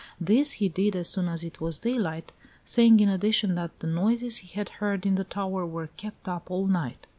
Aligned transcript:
This 0.19 0.53
he 0.53 0.67
did 0.67 0.95
as 0.95 1.09
soon 1.09 1.27
as 1.27 1.43
it 1.43 1.61
was 1.61 1.77
daylight, 1.77 2.31
saying 2.65 2.99
in 3.01 3.07
addition 3.09 3.53
that 3.53 3.81
the 3.81 3.85
noises 3.85 4.37
he 4.37 4.47
had 4.47 4.69
heard 4.81 5.05
in 5.05 5.13
the 5.13 5.23
tower 5.23 5.63
were 5.63 5.91
kept 5.95 6.27
up 6.27 6.49
all 6.49 6.65
night. 6.65 7.05